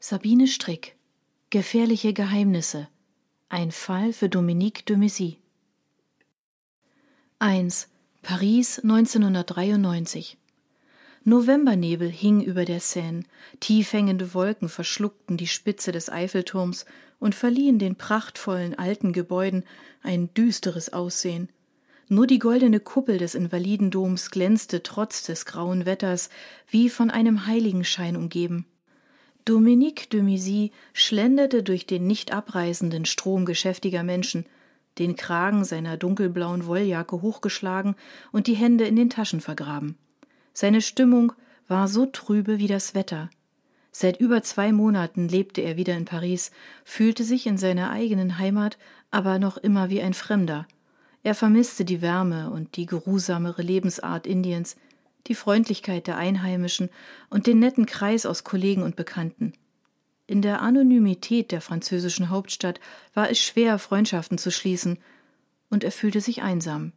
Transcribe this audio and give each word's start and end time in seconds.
Sabine 0.00 0.46
Strick 0.46 0.94
Gefährliche 1.50 2.12
Geheimnisse 2.12 2.86
Ein 3.48 3.72
Fall 3.72 4.12
für 4.12 4.28
Dominique 4.28 4.86
de 4.86 4.96
Messy 4.96 5.38
1. 7.40 7.88
Paris 8.22 8.78
1993 8.78 10.38
Novembernebel 11.24 12.08
hing 12.08 12.40
über 12.40 12.64
der 12.64 12.78
Seine, 12.78 13.24
tief 13.58 13.92
hängende 13.92 14.34
Wolken 14.34 14.68
verschluckten 14.68 15.36
die 15.36 15.48
Spitze 15.48 15.90
des 15.90 16.10
Eiffelturms 16.10 16.86
und 17.18 17.34
verliehen 17.34 17.80
den 17.80 17.96
prachtvollen 17.96 18.78
alten 18.78 19.12
Gebäuden 19.12 19.64
ein 20.04 20.32
düsteres 20.32 20.92
Aussehen. 20.92 21.48
Nur 22.06 22.28
die 22.28 22.38
goldene 22.38 22.78
Kuppel 22.78 23.18
des 23.18 23.34
Invalidendoms 23.34 24.30
glänzte 24.30 24.84
trotz 24.84 25.24
des 25.24 25.44
grauen 25.44 25.86
Wetters 25.86 26.30
wie 26.68 26.88
von 26.88 27.10
einem 27.10 27.46
Heiligenschein 27.46 28.16
umgeben. 28.16 28.64
Dominique 29.48 30.10
de 30.10 30.20
Missy 30.20 30.72
schlenderte 30.92 31.62
durch 31.62 31.86
den 31.86 32.06
nicht 32.06 32.34
abreißenden 32.34 33.06
Strom 33.06 33.46
geschäftiger 33.46 34.02
Menschen, 34.02 34.44
den 34.98 35.16
Kragen 35.16 35.64
seiner 35.64 35.96
dunkelblauen 35.96 36.66
Wolljacke 36.66 37.22
hochgeschlagen 37.22 37.94
und 38.30 38.46
die 38.46 38.56
Hände 38.56 38.84
in 38.84 38.94
den 38.94 39.08
Taschen 39.08 39.40
vergraben. 39.40 39.96
Seine 40.52 40.82
Stimmung 40.82 41.32
war 41.66 41.88
so 41.88 42.04
trübe 42.04 42.58
wie 42.58 42.66
das 42.66 42.94
Wetter. 42.94 43.30
Seit 43.90 44.20
über 44.20 44.42
zwei 44.42 44.70
Monaten 44.70 45.28
lebte 45.28 45.62
er 45.62 45.78
wieder 45.78 45.96
in 45.96 46.04
Paris, 46.04 46.50
fühlte 46.84 47.24
sich 47.24 47.46
in 47.46 47.56
seiner 47.56 47.90
eigenen 47.90 48.36
Heimat 48.36 48.76
aber 49.10 49.38
noch 49.38 49.56
immer 49.56 49.88
wie 49.88 50.02
ein 50.02 50.12
Fremder. 50.12 50.66
Er 51.22 51.34
vermisste 51.34 51.86
die 51.86 52.02
Wärme 52.02 52.50
und 52.50 52.76
die 52.76 52.84
geruhsamere 52.84 53.62
Lebensart 53.62 54.26
Indiens, 54.26 54.76
die 55.28 55.34
Freundlichkeit 55.34 56.06
der 56.06 56.16
Einheimischen 56.16 56.90
und 57.30 57.46
den 57.46 57.58
netten 57.58 57.86
Kreis 57.86 58.26
aus 58.26 58.44
Kollegen 58.44 58.82
und 58.82 58.96
Bekannten. 58.96 59.52
In 60.26 60.42
der 60.42 60.60
Anonymität 60.60 61.52
der 61.52 61.60
französischen 61.60 62.28
Hauptstadt 62.28 62.80
war 63.14 63.30
es 63.30 63.38
schwer, 63.38 63.78
Freundschaften 63.78 64.38
zu 64.38 64.50
schließen, 64.50 64.98
und 65.70 65.84
er 65.84 65.92
fühlte 65.92 66.20
sich 66.20 66.42
einsam. 66.42 66.92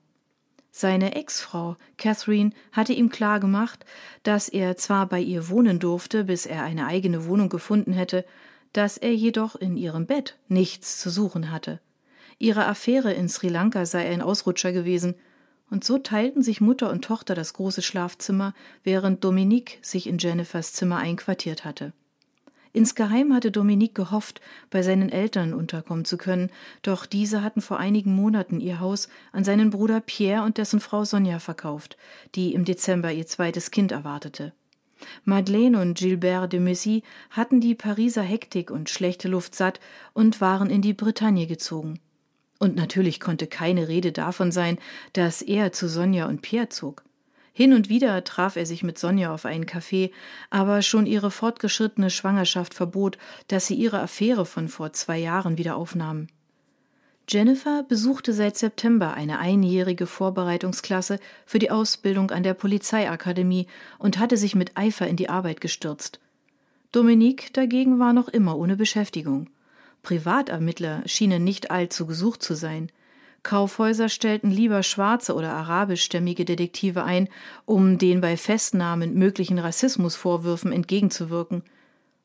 Seine 0.71 1.15
Ex-Frau 1.15 1.75
Catherine 1.97 2.51
hatte 2.71 2.93
ihm 2.93 3.09
klar 3.09 3.41
gemacht, 3.41 3.85
dass 4.23 4.47
er 4.47 4.77
zwar 4.77 5.05
bei 5.07 5.19
ihr 5.19 5.49
wohnen 5.49 5.79
durfte, 5.79 6.23
bis 6.23 6.45
er 6.45 6.63
eine 6.63 6.87
eigene 6.87 7.25
Wohnung 7.25 7.49
gefunden 7.49 7.91
hätte, 7.91 8.25
dass 8.71 8.97
er 8.97 9.13
jedoch 9.13 9.55
in 9.55 9.75
ihrem 9.75 10.05
Bett 10.05 10.37
nichts 10.47 10.99
zu 10.99 11.09
suchen 11.09 11.51
hatte. 11.51 11.81
Ihre 12.39 12.65
Affäre 12.65 13.13
in 13.13 13.27
Sri 13.27 13.49
Lanka 13.49 13.85
sei 13.85 14.09
ein 14.09 14.21
Ausrutscher 14.21 14.71
gewesen, 14.71 15.15
und 15.71 15.83
so 15.83 15.97
teilten 15.97 16.43
sich 16.43 16.61
Mutter 16.61 16.91
und 16.91 17.03
Tochter 17.03 17.33
das 17.33 17.53
große 17.53 17.81
Schlafzimmer, 17.81 18.53
während 18.83 19.23
Dominique 19.23 19.79
sich 19.81 20.05
in 20.05 20.19
Jennifers 20.19 20.73
Zimmer 20.73 20.97
einquartiert 20.97 21.65
hatte. 21.65 21.93
Insgeheim 22.73 23.33
hatte 23.33 23.51
Dominique 23.51 23.95
gehofft, 23.95 24.39
bei 24.69 24.81
seinen 24.81 25.09
Eltern 25.09 25.53
unterkommen 25.53 26.05
zu 26.05 26.17
können, 26.17 26.49
doch 26.83 27.05
diese 27.05 27.41
hatten 27.41 27.61
vor 27.61 27.79
einigen 27.79 28.13
Monaten 28.13 28.61
ihr 28.61 28.79
Haus 28.79 29.09
an 29.33 29.43
seinen 29.43 29.71
Bruder 29.71 29.99
Pierre 29.99 30.43
und 30.43 30.57
dessen 30.57 30.79
Frau 30.79 31.03
Sonja 31.03 31.39
verkauft, 31.39 31.97
die 32.35 32.53
im 32.53 32.63
Dezember 32.63 33.11
ihr 33.11 33.25
zweites 33.25 33.71
Kind 33.71 33.91
erwartete. 33.91 34.53
Madeleine 35.25 35.81
und 35.81 35.97
Gilbert 35.97 36.53
de 36.53 36.59
Messy 36.59 37.03
hatten 37.29 37.59
die 37.59 37.75
Pariser 37.75 38.21
Hektik 38.21 38.71
und 38.71 38.89
schlechte 38.89 39.27
Luft 39.27 39.55
satt 39.55 39.79
und 40.13 40.41
waren 40.41 40.69
in 40.69 40.81
die 40.81 40.93
Bretagne 40.93 41.47
gezogen. 41.47 41.99
Und 42.61 42.75
natürlich 42.75 43.19
konnte 43.19 43.47
keine 43.47 43.87
Rede 43.87 44.11
davon 44.11 44.51
sein, 44.51 44.77
dass 45.13 45.41
er 45.41 45.71
zu 45.71 45.89
Sonja 45.89 46.27
und 46.27 46.43
Pierre 46.43 46.69
zog. 46.69 47.01
Hin 47.53 47.73
und 47.73 47.89
wieder 47.89 48.23
traf 48.23 48.55
er 48.55 48.67
sich 48.67 48.83
mit 48.83 48.99
Sonja 48.99 49.33
auf 49.33 49.45
einen 49.47 49.65
Kaffee, 49.65 50.11
aber 50.51 50.83
schon 50.83 51.07
ihre 51.07 51.31
fortgeschrittene 51.31 52.11
Schwangerschaft 52.11 52.75
verbot, 52.75 53.17
dass 53.47 53.65
sie 53.65 53.73
ihre 53.73 53.99
Affäre 53.99 54.45
von 54.45 54.67
vor 54.67 54.93
zwei 54.93 55.17
Jahren 55.17 55.57
wieder 55.57 55.75
aufnahmen. 55.75 56.27
Jennifer 57.27 57.81
besuchte 57.81 58.31
seit 58.31 58.59
September 58.59 59.15
eine 59.15 59.39
einjährige 59.39 60.05
Vorbereitungsklasse 60.05 61.19
für 61.47 61.57
die 61.57 61.71
Ausbildung 61.71 62.29
an 62.29 62.43
der 62.43 62.53
Polizeiakademie 62.53 63.65
und 63.97 64.19
hatte 64.19 64.37
sich 64.37 64.53
mit 64.53 64.77
Eifer 64.77 65.07
in 65.07 65.15
die 65.15 65.29
Arbeit 65.29 65.61
gestürzt. 65.61 66.19
Dominique 66.91 67.51
dagegen 67.53 67.97
war 67.97 68.13
noch 68.13 68.27
immer 68.27 68.55
ohne 68.55 68.75
Beschäftigung. 68.75 69.49
Privatermittler 70.03 71.03
schienen 71.05 71.43
nicht 71.43 71.71
allzu 71.71 72.05
gesucht 72.05 72.41
zu 72.41 72.55
sein. 72.55 72.91
Kaufhäuser 73.43 74.09
stellten 74.09 74.51
lieber 74.51 74.83
schwarze 74.83 75.33
oder 75.33 75.53
arabischstämmige 75.53 76.45
Detektive 76.45 77.03
ein, 77.03 77.27
um 77.65 77.97
den 77.97 78.21
bei 78.21 78.37
Festnahmen 78.37 79.15
möglichen 79.15 79.57
Rassismusvorwürfen 79.57 80.71
entgegenzuwirken. 80.71 81.63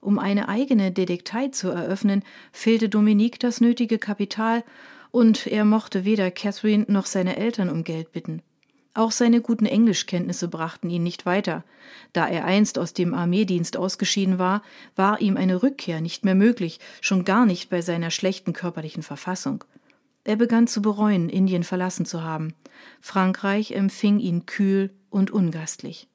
Um 0.01 0.19
eine 0.19 0.49
eigene 0.49 0.93
Detektei 0.93 1.49
zu 1.49 1.71
eröffnen, 1.71 2.23
fehlte 2.53 2.89
Dominique 2.89 3.41
das 3.41 3.61
nötige 3.61 3.99
Kapital, 3.99 4.63
und 5.11 5.47
er 5.47 5.65
mochte 5.65 6.05
weder 6.05 6.31
Catherine 6.31 6.85
noch 6.89 7.07
seine 7.07 7.37
Eltern 7.37 7.71
um 7.71 7.85
Geld 7.85 8.13
bitten. 8.13 8.43
Auch 8.97 9.11
seine 9.11 9.43
guten 9.43 9.67
Englischkenntnisse 9.67 10.49
brachten 10.49 10.89
ihn 10.89 11.03
nicht 11.03 11.27
weiter. 11.27 11.65
Da 12.15 12.27
er 12.27 12.47
einst 12.47 12.79
aus 12.79 12.95
dem 12.95 13.13
Armeedienst 13.13 13.77
ausgeschieden 13.77 14.39
war, 14.39 14.63
war 14.95 15.21
ihm 15.21 15.37
eine 15.37 15.63
Rückkehr 15.63 16.01
nicht 16.01 16.25
mehr 16.25 16.35
möglich, 16.35 16.81
schon 17.03 17.27
gar 17.27 17.45
nicht 17.45 17.69
bei 17.69 17.83
seiner 17.83 18.11
schlechten 18.11 18.55
körperlichen 18.55 19.03
Verfassung. 19.03 19.65
Er 20.25 20.37
begann 20.37 20.67
zu 20.67 20.81
bereuen, 20.81 21.29
Indien 21.29 21.63
verlassen 21.63 22.07
zu 22.07 22.23
haben. 22.23 22.55
Frankreich 23.03 23.73
empfing 23.73 24.19
ihn 24.19 24.47
kühl 24.47 24.91
und 25.11 25.31
ungastlich. 25.31 26.09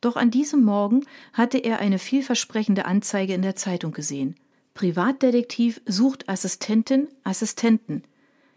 Doch 0.00 0.14
an 0.14 0.30
diesem 0.30 0.62
Morgen 0.62 1.04
hatte 1.32 1.58
er 1.58 1.80
eine 1.80 1.98
vielversprechende 1.98 2.84
Anzeige 2.84 3.34
in 3.34 3.42
der 3.42 3.56
Zeitung 3.56 3.90
gesehen. 3.90 4.36
Privatdetektiv 4.74 5.80
sucht 5.86 6.28
Assistentin, 6.28 7.08
Assistenten. 7.24 8.04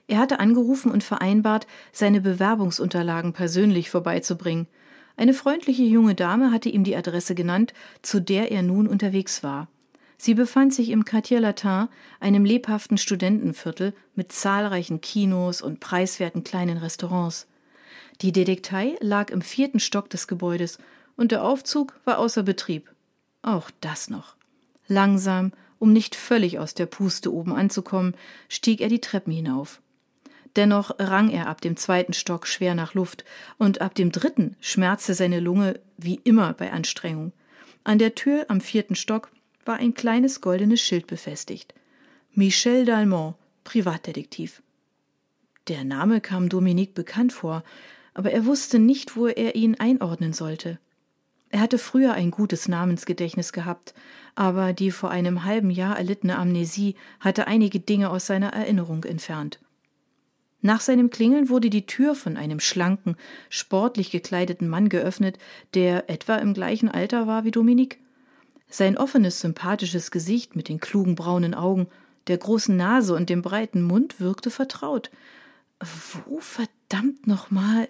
Er 0.08 0.18
hatte 0.18 0.40
angerufen 0.40 0.92
und 0.92 1.04
vereinbart, 1.04 1.66
seine 1.92 2.22
Bewerbungsunterlagen 2.22 3.34
persönlich 3.34 3.90
vorbeizubringen. 3.90 4.68
Eine 5.16 5.34
freundliche 5.34 5.84
junge 5.84 6.16
Dame 6.16 6.52
hatte 6.52 6.70
ihm 6.70 6.84
die 6.84 6.96
Adresse 6.96 7.36
genannt, 7.36 7.74
zu 8.02 8.20
der 8.20 8.52
er 8.52 8.62
nun 8.64 8.88
unterwegs 8.88 9.44
war. 9.44 9.68
Sie 10.18 10.34
befand 10.34 10.74
sich 10.74 10.90
im 10.90 11.06
Quartier 11.06 11.40
Latin, 11.40 11.88
einem 12.20 12.46
lebhaften 12.46 12.98
Studentenviertel 12.98 13.94
mit 14.16 14.32
zahlreichen 14.32 15.02
Kinos 15.02 15.62
und 15.62 15.80
preiswerten 15.80 16.44
kleinen 16.44 16.78
Restaurants. 16.78 17.48
Die 18.22 18.32
Detektei 18.32 18.96
lag 19.02 19.32
im 19.32 19.42
vierten 19.42 19.80
Stock 19.80 20.10
des 20.10 20.28
Gebäudes 20.28 20.78
und 21.16 21.32
der 21.32 21.44
Aufzug 21.44 22.00
war 22.06 22.20
außer 22.20 22.44
Betrieb. 22.44 22.92
Auch 23.42 23.70
das 23.82 24.10
noch. 24.10 24.36
Langsam, 24.88 25.52
um 25.80 25.92
nicht 25.92 26.16
völlig 26.16 26.60
aus 26.60 26.74
der 26.74 26.86
Puste 26.86 27.34
oben 27.34 27.54
anzukommen, 27.54 28.16
stieg 28.48 28.80
er 28.80 28.90
die 28.90 29.02
Treppen 29.02 29.34
hinauf. 29.34 29.82
Dennoch 30.56 30.92
rang 31.00 31.30
er 31.30 31.48
ab 31.48 31.62
dem 31.62 31.78
zweiten 31.78 32.14
Stock 32.14 32.48
schwer 32.48 32.76
nach 32.76 32.94
Luft, 32.94 33.26
und 33.58 33.82
ab 33.82 33.96
dem 33.96 34.12
dritten 34.12 34.56
schmerzte 34.60 35.14
seine 35.14 35.40
Lunge 35.40 35.80
wie 35.98 36.20
immer 36.24 36.54
bei 36.54 36.72
Anstrengung. 36.72 37.34
An 37.84 37.98
der 37.98 38.16
Tür 38.16 38.46
am 38.50 38.62
vierten 38.62 38.96
Stock 38.96 39.32
war 39.66 39.78
ein 39.78 39.94
kleines 39.94 40.42
goldenes 40.42 40.82
Schild 40.82 41.08
befestigt. 41.08 41.74
Michel 42.34 42.86
Dalmont, 42.86 43.36
Privatdetektiv. 43.64 44.62
Der 45.68 45.84
Name 45.84 46.22
kam 46.22 46.50
Dominique 46.50 46.94
bekannt 46.94 47.34
vor, 47.34 47.64
aber 48.14 48.32
er 48.32 48.46
wusste 48.46 48.80
nicht, 48.80 49.16
wo 49.16 49.28
er 49.28 49.56
ihn 49.56 49.76
einordnen 49.80 50.34
sollte. 50.34 50.80
Er 51.50 51.62
hatte 51.62 51.78
früher 51.78 52.14
ein 52.14 52.32
gutes 52.32 52.68
Namensgedächtnis 52.68 53.54
gehabt, 53.54 53.94
aber 54.36 54.74
die 54.74 54.92
vor 54.92 55.12
einem 55.12 55.44
halben 55.44 55.70
Jahr 55.70 55.98
erlittene 55.98 56.38
Amnesie 56.38 56.96
hatte 57.20 57.48
einige 57.48 57.80
Dinge 57.80 58.10
aus 58.10 58.26
seiner 58.26 58.54
Erinnerung 58.54 59.04
entfernt. 59.04 59.60
Nach 60.66 60.80
seinem 60.80 61.10
Klingeln 61.10 61.50
wurde 61.50 61.70
die 61.70 61.86
Tür 61.86 62.16
von 62.16 62.38
einem 62.38 62.62
schlanken, 62.62 63.18
sportlich 63.50 64.12
gekleideten 64.12 64.70
Mann 64.70 64.88
geöffnet, 64.88 65.38
der 65.74 66.10
etwa 66.10 66.38
im 66.38 66.54
gleichen 66.54 66.88
Alter 66.88 67.28
war 67.28 67.44
wie 67.44 67.52
Dominik. 67.52 68.00
Sein 68.70 68.98
offenes, 68.98 69.42
sympathisches 69.42 70.10
Gesicht 70.10 70.56
mit 70.56 70.70
den 70.70 70.80
klugen 70.80 71.16
braunen 71.16 71.54
Augen, 71.54 71.88
der 72.28 72.38
großen 72.38 72.78
Nase 72.78 73.14
und 73.14 73.30
dem 73.30 73.42
breiten 73.42 73.82
Mund 73.82 74.22
wirkte 74.22 74.50
vertraut. 74.50 75.12
Wo 75.82 76.40
verdammt 76.40 77.28
nochmal? 77.28 77.90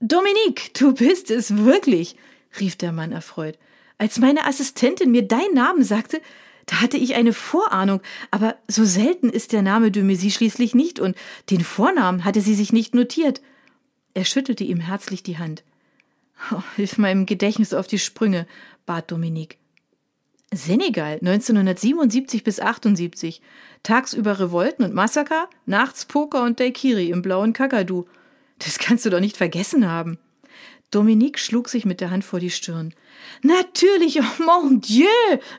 Dominik, 0.00 0.72
du 0.72 0.94
bist 0.94 1.30
es 1.30 1.58
wirklich, 1.58 2.16
rief 2.58 2.76
der 2.76 2.92
Mann 2.92 3.12
erfreut. 3.12 3.58
Als 3.98 4.18
meine 4.18 4.46
Assistentin 4.46 5.10
mir 5.10 5.28
deinen 5.28 5.52
Namen 5.52 5.84
sagte, 5.84 6.22
da 6.68 6.82
hatte 6.82 6.98
ich 6.98 7.14
eine 7.14 7.32
Vorahnung, 7.32 8.02
aber 8.30 8.56
so 8.68 8.84
selten 8.84 9.30
ist 9.30 9.52
der 9.52 9.62
Name 9.62 9.90
de 9.90 10.02
Messy 10.02 10.30
schließlich 10.30 10.74
nicht 10.74 11.00
und 11.00 11.16
den 11.50 11.62
Vornamen 11.62 12.24
hatte 12.24 12.42
sie 12.42 12.54
sich 12.54 12.72
nicht 12.72 12.94
notiert. 12.94 13.40
Er 14.12 14.26
schüttelte 14.26 14.64
ihm 14.64 14.78
herzlich 14.78 15.22
die 15.22 15.38
Hand. 15.38 15.64
Oh, 16.52 16.62
hilf 16.76 16.98
meinem 16.98 17.24
Gedächtnis 17.24 17.72
auf 17.72 17.86
die 17.86 17.98
Sprünge, 17.98 18.46
bat 18.84 19.10
Dominique. 19.10 19.58
Senegal, 20.52 21.14
1977 21.14 22.44
bis 22.44 22.60
78. 22.60 23.40
Tagsüber 23.82 24.38
Revolten 24.38 24.84
und 24.84 24.94
Massaker, 24.94 25.48
nachts 25.64 26.04
Poker 26.04 26.42
und 26.42 26.60
Daikiri 26.60 27.10
im 27.10 27.22
blauen 27.22 27.54
Kakadu. 27.54 28.06
Das 28.58 28.78
kannst 28.78 29.06
du 29.06 29.10
doch 29.10 29.20
nicht 29.20 29.36
vergessen 29.36 29.88
haben. 29.90 30.18
Dominique 30.90 31.38
schlug 31.38 31.68
sich 31.68 31.84
mit 31.84 32.00
der 32.00 32.10
Hand 32.10 32.24
vor 32.24 32.40
die 32.40 32.50
Stirn. 32.50 32.94
Natürlich, 33.42 34.20
oh 34.20 34.42
mon 34.42 34.80
Dieu, 34.80 35.06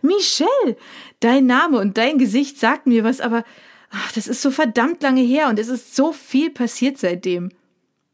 Michel! 0.01 0.77
Dein 1.19 1.45
Name 1.45 1.79
und 1.79 1.97
dein 1.97 2.17
Gesicht 2.17 2.57
sagten 2.59 2.89
mir 2.89 3.03
was, 3.03 3.21
aber 3.21 3.43
ach, 3.91 4.11
das 4.13 4.27
ist 4.27 4.41
so 4.41 4.49
verdammt 4.49 5.03
lange 5.03 5.21
her 5.21 5.49
und 5.49 5.59
es 5.59 5.67
ist 5.67 5.95
so 5.95 6.13
viel 6.13 6.49
passiert 6.49 6.97
seitdem. 6.97 7.51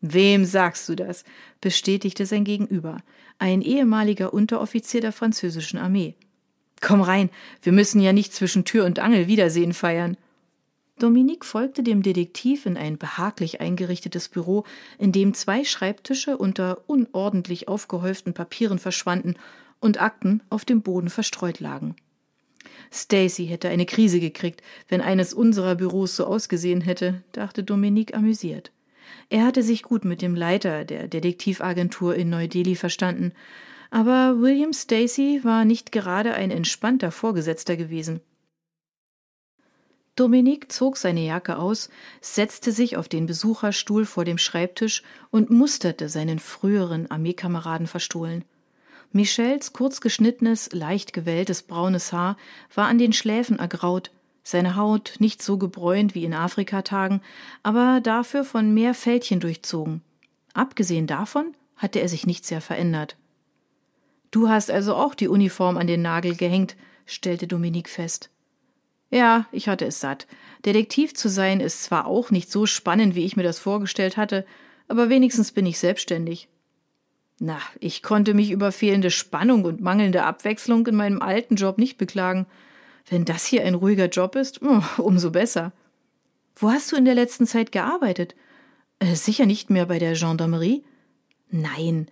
Wem 0.02 0.46
sagst 0.46 0.90
du 0.90 0.96
das? 0.96 1.24
bestätigte 1.62 2.26
sein 2.26 2.44
Gegenüber, 2.44 2.98
ein 3.40 3.62
ehemaliger 3.62 4.34
Unteroffizier 4.34 5.02
der 5.02 5.14
französischen 5.14 5.80
Armee. 5.80 6.16
Komm 6.82 7.02
rein, 7.02 7.30
wir 7.64 7.72
müssen 7.72 8.02
ja 8.02 8.14
nicht 8.14 8.34
zwischen 8.34 8.66
Tür 8.66 8.86
und 8.86 9.00
Angel 9.00 9.28
Wiedersehen 9.28 9.74
feiern. 9.74 10.18
Dominique 10.98 11.44
folgte 11.44 11.84
dem 11.84 12.04
Detektiv 12.04 12.66
in 12.66 12.78
ein 12.78 12.98
behaglich 12.98 13.60
eingerichtetes 13.60 14.30
Büro, 14.30 14.64
in 14.98 15.12
dem 15.12 15.34
zwei 15.34 15.66
Schreibtische 15.66 16.38
unter 16.38 16.84
unordentlich 16.88 17.68
aufgehäuften 17.68 18.34
Papieren 18.34 18.80
verschwanden 18.80 19.36
und 19.82 20.02
Akten 20.02 20.42
auf 20.50 20.64
dem 20.64 20.82
Boden 20.82 21.10
verstreut 21.10 21.60
lagen. 21.60 21.96
Stacy 22.94 23.48
hätte 23.48 23.68
eine 23.68 23.86
Krise 23.86 24.22
gekriegt, 24.22 24.62
wenn 24.88 25.02
eines 25.02 25.34
unserer 25.34 25.76
Büros 25.76 26.16
so 26.16 26.26
ausgesehen 26.26 26.80
hätte, 26.80 27.24
dachte 27.34 27.64
Dominique 27.64 28.16
amüsiert. 28.16 28.72
Er 29.30 29.46
hatte 29.46 29.64
sich 29.64 29.84
gut 29.84 30.06
mit 30.06 30.22
dem 30.22 30.34
Leiter 30.34 30.86
der 30.86 31.10
Detektivagentur 31.10 32.16
in 32.16 32.30
Neu-Delhi 32.30 32.76
verstanden, 32.76 33.34
aber 33.92 34.40
William 34.40 34.72
Stacy 34.72 35.42
war 35.44 35.66
nicht 35.66 35.92
gerade 35.92 36.34
ein 36.36 36.52
entspannter 36.52 37.12
Vorgesetzter 37.12 37.76
gewesen. 37.76 38.22
Dominique 40.16 40.72
zog 40.72 40.96
seine 40.96 41.26
Jacke 41.26 41.58
aus, 41.58 41.90
setzte 42.22 42.72
sich 42.72 42.96
auf 42.96 43.10
den 43.10 43.26
Besucherstuhl 43.26 44.06
vor 44.06 44.24
dem 44.24 44.38
Schreibtisch 44.38 45.04
und 45.30 45.50
musterte 45.50 46.08
seinen 46.08 46.40
früheren 46.40 47.12
Armeekameraden 47.12 47.88
verstohlen. 47.88 48.46
Michels 49.12 49.74
kurz 49.74 50.02
geschnittenes, 50.02 50.72
leicht 50.72 51.14
gewelltes 51.14 51.64
braunes 51.64 52.14
Haar 52.14 52.38
war 52.74 52.88
an 52.88 52.98
den 52.98 53.14
Schläfen 53.14 53.60
ergraut, 53.60 54.12
seine 54.44 54.76
Haut 54.76 55.16
nicht 55.20 55.42
so 55.42 55.58
gebräunt 55.58 56.16
wie 56.16 56.24
in 56.24 56.34
Afrikatagen, 56.34 57.22
aber 57.64 58.00
dafür 58.02 58.44
von 58.44 58.74
mehr 58.74 58.94
Fältchen 58.94 59.40
durchzogen. 59.40 60.02
Abgesehen 60.54 61.08
davon 61.08 61.56
hatte 61.76 62.00
er 62.00 62.08
sich 62.08 62.26
nicht 62.26 62.46
sehr 62.46 62.62
verändert. 62.62 63.18
Du 64.32 64.50
hast 64.50 64.72
also 64.72 64.96
auch 64.96 65.16
die 65.16 65.28
Uniform 65.28 65.78
an 65.78 65.88
den 65.88 66.02
Nagel 66.02 66.36
gehängt, 66.36 66.76
stellte 67.06 67.48
Dominique 67.48 67.90
fest. 67.90 68.30
Ja, 69.10 69.46
ich 69.52 69.68
hatte 69.68 69.86
es 69.86 70.00
satt. 70.00 70.28
Detektiv 70.66 71.14
zu 71.14 71.30
sein 71.30 71.60
ist 71.60 71.84
zwar 71.84 72.08
auch 72.08 72.32
nicht 72.32 72.52
so 72.52 72.66
spannend, 72.66 73.16
wie 73.16 73.26
ich 73.26 73.38
mir 73.38 73.44
das 73.44 73.60
vorgestellt 73.60 74.18
hatte, 74.18 74.46
aber 74.88 75.10
wenigstens 75.10 75.52
bin 75.52 75.66
ich 75.66 75.80
selbstständig. 75.80 76.48
Na, 77.40 77.60
ich 77.80 78.02
konnte 78.02 78.34
mich 78.34 78.52
über 78.52 78.72
fehlende 78.72 79.12
Spannung 79.12 79.66
und 79.66 79.82
mangelnde 79.82 80.24
Abwechslung 80.24 80.88
in 80.88 80.96
meinem 80.96 81.22
alten 81.22 81.56
Job 81.56 81.78
nicht 81.78 81.98
beklagen. 81.98 82.46
Wenn 83.10 83.26
das 83.26 83.46
hier 83.46 83.64
ein 83.64 83.76
ruhiger 83.76 84.08
Job 84.08 84.36
ist, 84.36 84.62
oh, 84.62 84.82
umso 84.98 85.32
besser. 85.32 85.74
Wo 86.56 86.72
hast 86.72 86.92
du 86.92 86.96
in 86.96 87.06
der 87.06 87.16
letzten 87.16 87.46
Zeit 87.46 87.72
gearbeitet? 87.72 88.36
Äh, 89.00 89.16
sicher 89.16 89.46
nicht 89.46 89.70
mehr 89.70 89.86
bei 89.86 90.00
der 90.00 90.14
Gendarmerie? 90.14 90.86
Nein, 91.52 92.08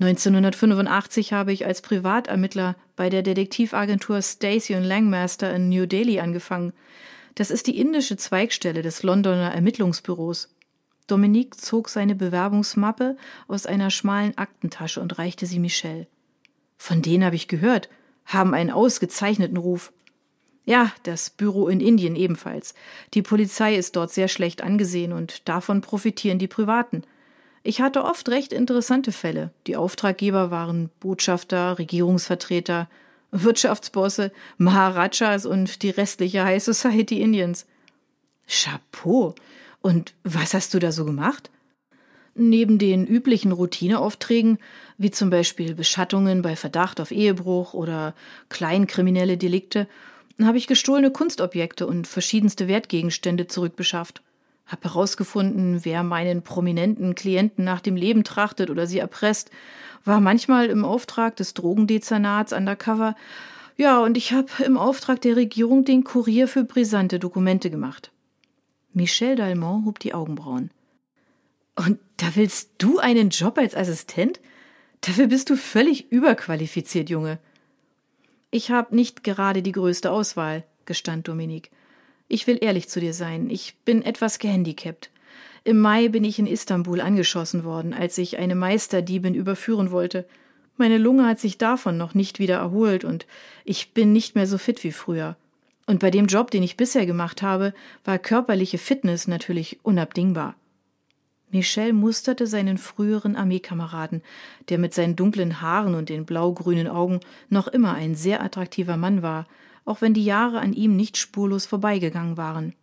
1985 0.00 1.32
habe 1.32 1.52
ich 1.52 1.66
als 1.66 1.82
Privatermittler 1.82 2.76
bei 3.00 3.08
der 3.08 3.22
Detektivagentur 3.22 4.20
Stacey 4.20 4.76
und 4.76 4.84
Langmaster 4.84 5.54
in 5.54 5.70
New 5.70 5.86
Delhi 5.86 6.20
angefangen. 6.20 6.74
Das 7.34 7.50
ist 7.50 7.66
die 7.66 7.80
indische 7.80 8.18
Zweigstelle 8.18 8.82
des 8.82 9.02
Londoner 9.02 9.54
Ermittlungsbüros. 9.54 10.54
Dominique 11.06 11.54
zog 11.54 11.88
seine 11.88 12.14
Bewerbungsmappe 12.14 13.16
aus 13.48 13.64
einer 13.64 13.90
schmalen 13.90 14.36
Aktentasche 14.36 15.00
und 15.00 15.18
reichte 15.18 15.46
sie 15.46 15.60
Michelle. 15.60 16.08
Von 16.76 17.00
denen 17.00 17.24
habe 17.24 17.36
ich 17.36 17.48
gehört, 17.48 17.88
haben 18.26 18.52
einen 18.52 18.70
ausgezeichneten 18.70 19.56
Ruf. 19.56 19.94
Ja, 20.66 20.92
das 21.04 21.30
Büro 21.30 21.68
in 21.68 21.80
Indien 21.80 22.16
ebenfalls. 22.16 22.74
Die 23.14 23.22
Polizei 23.22 23.76
ist 23.76 23.96
dort 23.96 24.12
sehr 24.12 24.28
schlecht 24.28 24.60
angesehen 24.62 25.14
und 25.14 25.48
davon 25.48 25.80
profitieren 25.80 26.38
die 26.38 26.48
Privaten. 26.48 27.04
Ich 27.62 27.80
hatte 27.80 28.04
oft 28.04 28.28
recht 28.30 28.52
interessante 28.52 29.12
Fälle. 29.12 29.50
Die 29.66 29.76
Auftraggeber 29.76 30.50
waren 30.50 30.90
Botschafter, 30.98 31.78
Regierungsvertreter, 31.78 32.88
Wirtschaftsbosse, 33.32 34.32
Maharajas 34.56 35.44
und 35.44 35.82
die 35.82 35.90
restliche 35.90 36.44
High 36.44 36.62
Society 36.62 37.20
Indiens. 37.20 37.66
Chapeau. 38.48 39.34
Und 39.82 40.14
was 40.24 40.54
hast 40.54 40.72
du 40.72 40.78
da 40.78 40.90
so 40.90 41.04
gemacht? 41.04 41.50
Neben 42.34 42.78
den 42.78 43.06
üblichen 43.06 43.52
Routineaufträgen, 43.52 44.58
wie 44.96 45.10
zum 45.10 45.28
Beispiel 45.28 45.74
Beschattungen 45.74 46.42
bei 46.42 46.56
Verdacht 46.56 47.00
auf 47.00 47.10
Ehebruch 47.10 47.74
oder 47.74 48.14
kleinkriminelle 48.48 49.36
Delikte, 49.36 49.86
habe 50.42 50.56
ich 50.56 50.66
gestohlene 50.66 51.10
Kunstobjekte 51.10 51.86
und 51.86 52.06
verschiedenste 52.06 52.68
Wertgegenstände 52.68 53.46
zurückbeschafft 53.46 54.22
habe 54.70 54.84
herausgefunden, 54.84 55.84
wer 55.84 56.02
meinen 56.02 56.42
prominenten 56.42 57.14
Klienten 57.14 57.64
nach 57.64 57.80
dem 57.80 57.96
Leben 57.96 58.24
trachtet 58.24 58.70
oder 58.70 58.86
sie 58.86 58.98
erpresst, 58.98 59.50
war 60.04 60.20
manchmal 60.20 60.66
im 60.66 60.84
Auftrag 60.84 61.36
des 61.36 61.54
Drogendezernats 61.54 62.52
undercover. 62.52 63.16
Ja, 63.76 64.00
und 64.00 64.16
ich 64.16 64.32
habe 64.32 64.48
im 64.64 64.76
Auftrag 64.76 65.20
der 65.20 65.36
Regierung 65.36 65.84
den 65.84 66.04
Kurier 66.04 66.48
für 66.48 66.64
brisante 66.64 67.18
Dokumente 67.18 67.70
gemacht. 67.70 68.12
Michel 68.92 69.36
Dalmont 69.36 69.86
hob 69.86 69.98
die 69.98 70.14
Augenbrauen. 70.14 70.70
Und 71.76 71.98
da 72.16 72.26
willst 72.34 72.70
du 72.78 72.98
einen 72.98 73.30
Job 73.30 73.58
als 73.58 73.74
Assistent? 73.74 74.40
Dafür 75.00 75.28
bist 75.28 75.48
du 75.50 75.56
völlig 75.56 76.12
überqualifiziert, 76.12 77.08
Junge. 77.08 77.38
Ich 78.50 78.70
habe 78.70 78.94
nicht 78.94 79.24
gerade 79.24 79.62
die 79.62 79.72
größte 79.72 80.10
Auswahl, 80.10 80.64
gestand 80.84 81.28
Dominique. 81.28 81.70
Ich 82.32 82.46
will 82.46 82.58
ehrlich 82.60 82.88
zu 82.88 83.00
dir 83.00 83.12
sein, 83.12 83.50
ich 83.50 83.74
bin 83.84 84.02
etwas 84.02 84.38
gehandicapt. 84.38 85.10
Im 85.64 85.80
Mai 85.80 86.06
bin 86.06 86.22
ich 86.22 86.38
in 86.38 86.46
Istanbul 86.46 87.00
angeschossen 87.00 87.64
worden, 87.64 87.92
als 87.92 88.18
ich 88.18 88.38
eine 88.38 88.54
Meisterdiebin 88.54 89.34
überführen 89.34 89.90
wollte. 89.90 90.24
Meine 90.76 90.96
Lunge 90.96 91.26
hat 91.26 91.40
sich 91.40 91.58
davon 91.58 91.96
noch 91.96 92.14
nicht 92.14 92.38
wieder 92.38 92.58
erholt 92.58 93.02
und 93.02 93.26
ich 93.64 93.94
bin 93.94 94.12
nicht 94.12 94.36
mehr 94.36 94.46
so 94.46 94.58
fit 94.58 94.84
wie 94.84 94.92
früher. 94.92 95.36
Und 95.88 95.98
bei 95.98 96.12
dem 96.12 96.26
Job, 96.26 96.52
den 96.52 96.62
ich 96.62 96.76
bisher 96.76 97.04
gemacht 97.04 97.42
habe, 97.42 97.74
war 98.04 98.16
körperliche 98.16 98.78
Fitness 98.78 99.26
natürlich 99.26 99.80
unabdingbar. 99.82 100.54
Michel 101.50 101.92
musterte 101.92 102.46
seinen 102.46 102.78
früheren 102.78 103.34
Armeekameraden, 103.34 104.22
der 104.68 104.78
mit 104.78 104.94
seinen 104.94 105.16
dunklen 105.16 105.60
Haaren 105.60 105.96
und 105.96 106.08
den 106.08 106.26
blaugrünen 106.26 106.86
Augen 106.86 107.18
noch 107.48 107.66
immer 107.66 107.94
ein 107.94 108.14
sehr 108.14 108.40
attraktiver 108.40 108.96
Mann 108.96 109.20
war, 109.20 109.48
auch 109.90 110.00
wenn 110.00 110.14
die 110.14 110.24
Jahre 110.24 110.60
an 110.60 110.72
ihm 110.72 110.96
nicht 110.96 111.16
spurlos 111.16 111.66
vorbeigegangen 111.66 112.36
waren. 112.36 112.74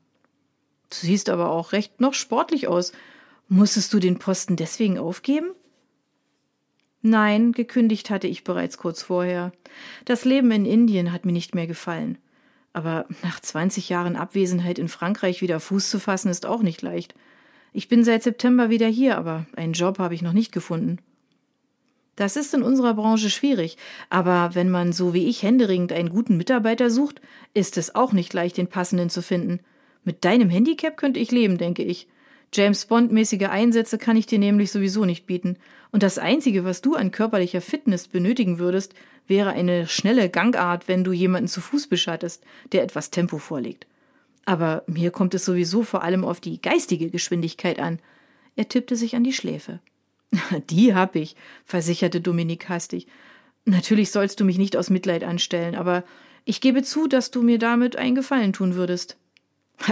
Du 0.90 0.98
siehst 0.98 1.30
aber 1.30 1.50
auch 1.50 1.72
recht 1.72 2.02
noch 2.02 2.14
sportlich 2.14 2.68
aus. 2.68 2.92
Musstest 3.48 3.94
du 3.94 4.00
den 4.00 4.20
Posten 4.20 4.58
deswegen 4.58 5.00
aufgeben? 5.00 5.52
Nein, 7.02 7.54
gekündigt 7.54 8.10
hatte 8.10 8.28
ich 8.28 8.44
bereits 8.44 8.78
kurz 8.78 9.02
vorher. 9.02 9.54
Das 10.04 10.26
Leben 10.26 10.52
in 10.52 10.66
Indien 10.66 11.14
hat 11.14 11.26
mir 11.26 11.32
nicht 11.32 11.56
mehr 11.56 11.68
gefallen. 11.68 12.18
Aber 12.74 13.06
nach 13.24 13.40
20 13.40 13.88
Jahren 13.88 14.18
Abwesenheit 14.18 14.78
in 14.78 14.90
Frankreich 14.90 15.42
wieder 15.42 15.60
Fuß 15.60 15.90
zu 15.90 16.00
fassen, 16.00 16.30
ist 16.30 16.46
auch 16.46 16.62
nicht 16.62 16.82
leicht. 16.82 17.16
Ich 17.72 17.88
bin 17.88 18.04
seit 18.04 18.24
September 18.24 18.70
wieder 18.70 18.88
hier, 18.88 19.18
aber 19.18 19.46
einen 19.56 19.74
Job 19.74 20.00
habe 20.00 20.14
ich 20.14 20.22
noch 20.22 20.34
nicht 20.34 20.52
gefunden. 20.52 21.00
Das 22.18 22.36
ist 22.36 22.56
in 22.56 22.64
unserer 22.64 22.96
Branche 22.96 23.30
schwierig, 23.30 23.78
aber 24.10 24.50
wenn 24.56 24.72
man 24.72 24.92
so 24.92 25.14
wie 25.14 25.28
ich 25.28 25.44
händeringend 25.44 25.94
einen 25.94 26.10
guten 26.10 26.36
Mitarbeiter 26.36 26.90
sucht, 26.90 27.22
ist 27.54 27.78
es 27.78 27.94
auch 27.94 28.12
nicht 28.12 28.34
leicht, 28.34 28.58
den 28.58 28.68
passenden 28.68 29.12
zu 29.12 29.22
finden. 29.22 29.60
Mit 30.04 30.26
deinem 30.26 30.50
Handicap 30.50 30.98
könnte 30.98 31.20
ich 31.20 31.30
leben, 31.32 31.60
denke 31.60 31.84
ich. 31.84 32.08
James 32.52 32.86
Bond-mäßige 32.86 33.50
Einsätze 33.50 34.00
kann 34.00 34.18
ich 34.18 34.26
dir 34.26 34.40
nämlich 34.40 34.72
sowieso 34.72 35.06
nicht 35.06 35.28
bieten. 35.28 35.58
Und 35.92 36.02
das 36.02 36.18
Einzige, 36.18 36.66
was 36.66 36.82
du 36.82 36.96
an 36.96 37.12
körperlicher 37.12 37.62
Fitness 37.62 38.08
benötigen 38.08 38.58
würdest, 38.58 38.96
wäre 39.28 39.52
eine 39.52 39.86
schnelle 39.86 40.30
Gangart, 40.30 40.88
wenn 40.88 41.04
du 41.04 41.12
jemanden 41.12 41.48
zu 41.48 41.62
Fuß 41.62 41.86
beschattest, 41.86 42.44
der 42.72 42.82
etwas 42.82 43.12
Tempo 43.12 43.38
vorlegt. 43.38 43.86
Aber 44.46 44.84
mir 44.88 45.12
kommt 45.12 45.36
es 45.36 45.46
sowieso 45.46 45.84
vor 45.84 46.02
allem 46.02 46.26
auf 46.26 46.40
die 46.40 46.60
geistige 46.60 47.12
Geschwindigkeit 47.12 47.78
an. 47.78 48.00
Er 48.56 48.68
tippte 48.68 48.96
sich 48.96 49.16
an 49.16 49.24
die 49.24 49.34
Schläfe. 49.34 49.82
Die 50.70 50.94
hab 50.94 51.16
ich, 51.16 51.36
versicherte 51.66 52.22
Dominik 52.22 52.70
hastig. 52.70 53.08
Natürlich 53.66 54.12
sollst 54.12 54.40
du 54.40 54.46
mich 54.46 54.58
nicht 54.58 54.78
aus 54.78 54.90
Mitleid 54.90 55.24
anstellen, 55.24 55.76
aber 55.76 56.04
ich 56.46 56.62
gebe 56.62 56.84
zu, 56.84 57.08
dass 57.08 57.32
du 57.32 57.42
mir 57.42 57.60
damit 57.60 57.98
einen 57.98 58.16
Gefallen 58.16 58.54
tun 58.54 58.76
würdest. 58.76 59.18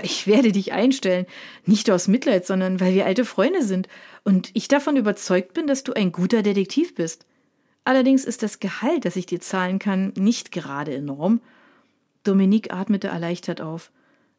Ich 0.01 0.25
werde 0.25 0.51
dich 0.51 0.71
einstellen, 0.73 1.25
nicht 1.65 1.91
aus 1.91 2.07
Mitleid, 2.07 2.45
sondern 2.45 2.79
weil 2.79 2.93
wir 2.95 3.05
alte 3.05 3.25
Freunde 3.25 3.63
sind 3.63 3.87
und 4.23 4.49
ich 4.53 4.67
davon 4.67 4.97
überzeugt 4.97 5.53
bin, 5.53 5.67
dass 5.67 5.83
du 5.83 5.93
ein 5.93 6.11
guter 6.11 6.41
Detektiv 6.41 6.95
bist. 6.95 7.25
Allerdings 7.83 8.25
ist 8.25 8.41
das 8.41 8.59
Gehalt, 8.59 9.05
das 9.05 9.15
ich 9.15 9.27
dir 9.27 9.39
zahlen 9.39 9.77
kann, 9.77 10.11
nicht 10.17 10.51
gerade 10.51 10.95
enorm. 10.95 11.39
Dominik 12.23 12.73
atmete 12.73 13.09
erleichtert 13.09 13.61
auf. 13.61 13.91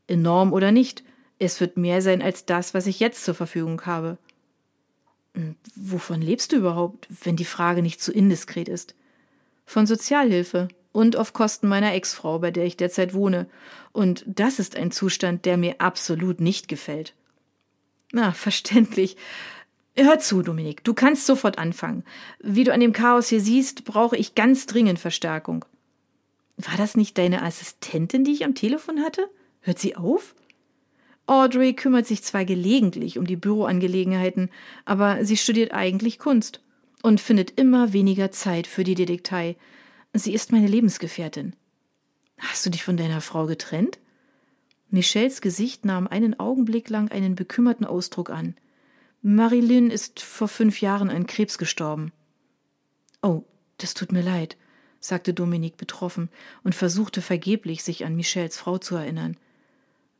Enorm 0.08 0.52
oder 0.52 0.72
nicht, 0.72 1.04
es 1.38 1.60
wird 1.60 1.76
mehr 1.76 2.02
sein 2.02 2.22
als 2.22 2.44
das, 2.44 2.74
was 2.74 2.86
ich 2.86 2.98
jetzt 2.98 3.24
zur 3.24 3.34
Verfügung 3.34 3.82
habe. 3.82 4.18
Hm, 5.36 5.54
wovon 5.76 6.20
lebst 6.20 6.52
du 6.52 6.56
überhaupt, 6.56 7.06
wenn 7.22 7.36
die 7.36 7.44
Frage 7.44 7.82
nicht 7.82 8.00
zu 8.00 8.12
indiskret 8.12 8.68
ist? 8.68 8.94
Von 9.66 9.86
Sozialhilfe 9.86 10.68
und 10.92 11.16
auf 11.16 11.32
Kosten 11.32 11.68
meiner 11.68 11.92
Ex-Frau, 11.92 12.38
bei 12.38 12.50
der 12.50 12.64
ich 12.64 12.76
derzeit 12.76 13.12
wohne. 13.12 13.46
Und 13.92 14.24
das 14.26 14.58
ist 14.58 14.76
ein 14.76 14.90
Zustand, 14.90 15.44
der 15.44 15.58
mir 15.58 15.80
absolut 15.80 16.40
nicht 16.40 16.68
gefällt. 16.68 17.14
Na, 18.12 18.32
verständlich. 18.32 19.16
Hör 19.94 20.18
zu, 20.18 20.42
Dominik, 20.42 20.84
du 20.84 20.94
kannst 20.94 21.26
sofort 21.26 21.58
anfangen. 21.58 22.04
Wie 22.40 22.64
du 22.64 22.72
an 22.72 22.80
dem 22.80 22.92
Chaos 22.92 23.28
hier 23.28 23.40
siehst, 23.40 23.84
brauche 23.84 24.16
ich 24.16 24.34
ganz 24.34 24.66
dringend 24.66 24.98
Verstärkung. 24.98 25.64
War 26.56 26.76
das 26.78 26.96
nicht 26.96 27.18
deine 27.18 27.42
Assistentin, 27.42 28.24
die 28.24 28.32
ich 28.32 28.44
am 28.44 28.54
Telefon 28.54 29.02
hatte? 29.02 29.28
Hört 29.60 29.78
sie 29.78 29.96
auf? 29.96 30.34
Audrey 31.26 31.74
kümmert 31.74 32.06
sich 32.06 32.22
zwar 32.22 32.44
gelegentlich 32.44 33.18
um 33.18 33.26
die 33.26 33.36
Büroangelegenheiten, 33.36 34.50
aber 34.84 35.24
sie 35.24 35.36
studiert 35.36 35.72
eigentlich 35.72 36.18
Kunst 36.18 36.60
und 37.02 37.20
findet 37.20 37.58
immer 37.58 37.92
weniger 37.92 38.30
Zeit 38.30 38.66
für 38.66 38.84
die 38.84 38.94
Detektei. 38.94 39.56
Sie 40.12 40.32
ist 40.32 40.52
meine 40.52 40.68
Lebensgefährtin. 40.68 41.54
Hast 42.38 42.64
du 42.64 42.70
dich 42.70 42.84
von 42.84 42.96
deiner 42.96 43.20
Frau 43.20 43.46
getrennt? 43.46 43.98
Michelles 44.90 45.40
Gesicht 45.40 45.84
nahm 45.84 46.06
einen 46.06 46.38
Augenblick 46.38 46.88
lang 46.88 47.10
einen 47.10 47.34
bekümmerten 47.34 47.84
Ausdruck 47.84 48.30
an. 48.30 48.54
Marilyn 49.22 49.90
ist 49.90 50.20
vor 50.20 50.46
fünf 50.46 50.80
Jahren 50.80 51.10
an 51.10 51.26
Krebs 51.26 51.58
gestorben. 51.58 52.12
Oh, 53.22 53.42
das 53.78 53.94
tut 53.94 54.12
mir 54.12 54.22
leid, 54.22 54.56
sagte 55.00 55.34
Dominik 55.34 55.76
betroffen 55.76 56.28
und 56.62 56.74
versuchte 56.74 57.20
vergeblich, 57.20 57.82
sich 57.82 58.04
an 58.04 58.14
Michels 58.14 58.56
Frau 58.56 58.78
zu 58.78 58.94
erinnern. 58.94 59.36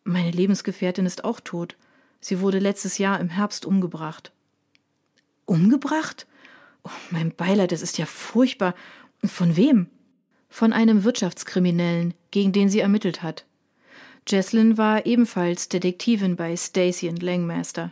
Meine 0.08 0.30
Lebensgefährtin 0.30 1.04
ist 1.04 1.25
auch 1.25 1.40
tot. 1.40 1.76
Sie 2.20 2.38
wurde 2.38 2.60
letztes 2.60 2.96
Jahr 2.98 3.18
im 3.18 3.28
Herbst 3.28 3.66
umgebracht. 3.66 4.30
Umgebracht? 5.46 6.28
Oh, 6.84 6.90
mein 7.10 7.34
Beileid, 7.34 7.72
das 7.72 7.82
ist 7.82 7.98
ja 7.98 8.06
furchtbar. 8.06 8.76
Von 9.25 9.56
wem? 9.56 9.88
Von 10.48 10.72
einem 10.72 11.02
Wirtschaftskriminellen, 11.02 12.14
gegen 12.30 12.52
den 12.52 12.68
sie 12.68 12.78
ermittelt 12.78 13.25
hat. 13.25 13.46
Jesslyn 14.28 14.78
war 14.78 15.06
ebenfalls 15.06 15.68
Detektivin 15.68 16.36
bei 16.36 16.56
Stacy 16.56 17.08
und 17.08 17.20
Langmaster. 17.20 17.90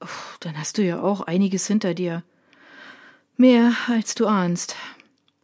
Oh, 0.00 0.06
dann 0.40 0.58
hast 0.58 0.78
du 0.78 0.82
ja 0.82 1.00
auch 1.00 1.20
einiges 1.20 1.68
hinter 1.68 1.94
dir. 1.94 2.24
Mehr 3.36 3.72
als 3.86 4.16
du 4.16 4.26
ahnst. 4.26 4.74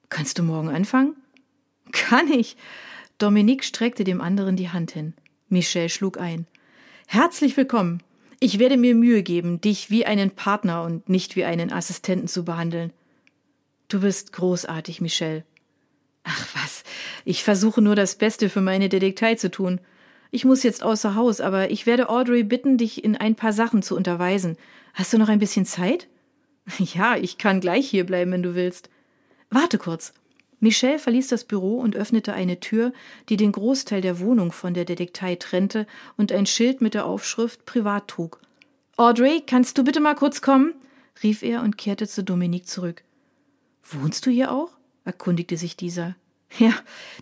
Kannst 0.08 0.36
du 0.36 0.42
morgen 0.42 0.68
anfangen? 0.68 1.14
Kann 1.92 2.26
ich. 2.26 2.56
Dominik 3.18 3.62
streckte 3.62 4.02
dem 4.02 4.20
anderen 4.20 4.56
die 4.56 4.70
Hand 4.70 4.90
hin. 4.90 5.14
Michel 5.48 5.88
schlug 5.88 6.18
ein. 6.18 6.46
Herzlich 7.06 7.56
willkommen. 7.56 8.02
Ich 8.40 8.58
werde 8.58 8.76
mir 8.76 8.94
Mühe 8.94 9.22
geben, 9.22 9.60
dich 9.60 9.90
wie 9.90 10.06
einen 10.06 10.30
Partner 10.30 10.82
und 10.82 11.08
nicht 11.08 11.36
wie 11.36 11.44
einen 11.44 11.72
Assistenten 11.72 12.28
zu 12.28 12.44
behandeln. 12.44 12.92
Du 13.88 14.00
bist 14.00 14.32
großartig, 14.32 15.00
Michel. 15.00 15.44
Ach 16.24 16.46
was, 16.54 16.84
ich 17.24 17.44
versuche 17.44 17.82
nur 17.82 17.94
das 17.94 18.16
Beste 18.16 18.48
für 18.48 18.62
meine 18.62 18.88
Detektei 18.88 19.34
zu 19.34 19.50
tun. 19.50 19.80
Ich 20.30 20.44
muss 20.44 20.62
jetzt 20.62 20.82
außer 20.82 21.14
Haus, 21.14 21.40
aber 21.40 21.70
ich 21.70 21.86
werde 21.86 22.08
Audrey 22.08 22.42
bitten, 22.42 22.78
dich 22.78 23.04
in 23.04 23.16
ein 23.16 23.36
paar 23.36 23.52
Sachen 23.52 23.82
zu 23.82 23.94
unterweisen. 23.94 24.56
Hast 24.94 25.12
du 25.12 25.18
noch 25.18 25.28
ein 25.28 25.38
bisschen 25.38 25.66
Zeit? 25.66 26.08
Ja, 26.78 27.16
ich 27.16 27.36
kann 27.36 27.60
gleich 27.60 27.88
hier 27.88 28.06
bleiben, 28.06 28.32
wenn 28.32 28.42
du 28.42 28.54
willst. 28.54 28.88
Warte 29.50 29.76
kurz. 29.76 30.14
Michel 30.64 30.98
verließ 30.98 31.28
das 31.28 31.44
Büro 31.44 31.78
und 31.78 31.94
öffnete 31.94 32.32
eine 32.32 32.58
Tür, 32.58 32.94
die 33.28 33.36
den 33.36 33.52
Großteil 33.52 34.00
der 34.00 34.18
Wohnung 34.18 34.50
von 34.50 34.72
der 34.72 34.86
Detektei 34.86 35.36
trennte 35.36 35.86
und 36.16 36.32
ein 36.32 36.46
Schild 36.46 36.80
mit 36.80 36.94
der 36.94 37.04
Aufschrift 37.04 37.66
Privat 37.66 38.08
trug. 38.08 38.40
Audrey, 38.96 39.42
kannst 39.46 39.76
du 39.76 39.84
bitte 39.84 40.00
mal 40.00 40.14
kurz 40.14 40.40
kommen? 40.40 40.72
rief 41.22 41.42
er 41.42 41.60
und 41.60 41.76
kehrte 41.76 42.08
zu 42.08 42.24
Dominik 42.24 42.66
zurück. 42.66 43.02
Wohnst 43.82 44.24
du 44.24 44.30
hier 44.30 44.52
auch? 44.52 44.70
erkundigte 45.04 45.58
sich 45.58 45.76
dieser. 45.76 46.16
Ja, 46.58 46.72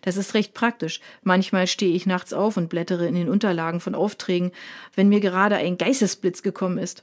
das 0.02 0.16
ist 0.16 0.34
recht 0.34 0.54
praktisch. 0.54 1.00
Manchmal 1.24 1.66
stehe 1.66 1.96
ich 1.96 2.06
nachts 2.06 2.32
auf 2.32 2.56
und 2.56 2.68
blättere 2.68 3.08
in 3.08 3.16
den 3.16 3.28
Unterlagen 3.28 3.80
von 3.80 3.96
Aufträgen, 3.96 4.52
wenn 4.94 5.08
mir 5.08 5.20
gerade 5.20 5.56
ein 5.56 5.78
Geistesblitz 5.78 6.42
gekommen 6.42 6.78
ist. 6.78 7.02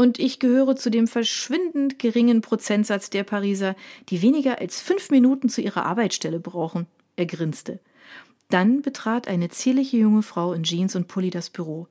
Und 0.00 0.18
ich 0.18 0.38
gehöre 0.38 0.76
zu 0.76 0.88
dem 0.88 1.06
verschwindend 1.06 1.98
geringen 1.98 2.40
Prozentsatz 2.40 3.10
der 3.10 3.22
Pariser, 3.22 3.76
die 4.08 4.22
weniger 4.22 4.58
als 4.58 4.80
fünf 4.80 5.10
Minuten 5.10 5.50
zu 5.50 5.60
ihrer 5.60 5.84
Arbeitsstelle 5.84 6.40
brauchen. 6.40 6.86
Er 7.16 7.26
grinste. 7.26 7.80
Dann 8.48 8.80
betrat 8.80 9.28
eine 9.28 9.50
zierliche 9.50 9.98
junge 9.98 10.22
Frau 10.22 10.54
in 10.54 10.62
Jeans 10.62 10.96
und 10.96 11.06
Pulli 11.06 11.28
das 11.28 11.50
Büro. 11.50 11.86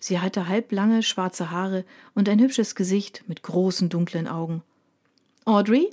Sie 0.00 0.20
hatte 0.20 0.46
halblange 0.46 1.02
schwarze 1.02 1.50
Haare 1.50 1.84
und 2.14 2.28
ein 2.28 2.38
hübsches 2.38 2.76
Gesicht 2.76 3.24
mit 3.26 3.42
großen 3.42 3.88
dunklen 3.88 4.28
Augen. 4.28 4.62
Audrey, 5.44 5.90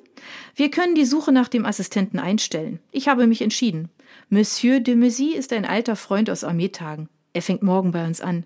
wir 0.54 0.70
können 0.70 0.94
die 0.94 1.06
Suche 1.06 1.32
nach 1.32 1.48
dem 1.48 1.66
Assistenten 1.66 2.20
einstellen. 2.20 2.78
Ich 2.92 3.08
habe 3.08 3.26
mich 3.26 3.42
entschieden. 3.42 3.90
Monsieur 4.30 4.82
de 4.82 4.94
Messy 4.94 5.32
ist 5.32 5.52
ein 5.52 5.66
alter 5.66 5.96
Freund 5.96 6.30
aus 6.30 6.44
Armeetagen. 6.44 7.10
Er 7.34 7.42
fängt 7.42 7.64
morgen 7.64 7.92
bei 7.92 8.06
uns 8.06 8.22
an. 8.22 8.46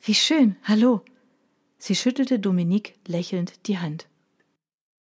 Wie 0.00 0.14
schön. 0.14 0.54
Hallo. 0.62 1.02
Sie 1.82 1.96
schüttelte 1.96 2.38
Dominique 2.38 2.94
lächelnd 3.06 3.66
die 3.66 3.78
Hand. 3.78 4.06